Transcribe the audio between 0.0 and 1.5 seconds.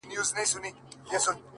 سم ليونى سوم ـ